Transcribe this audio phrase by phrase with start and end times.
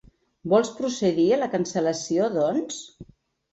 [0.53, 2.83] Vols procedir a la cancel·lacio, doncs?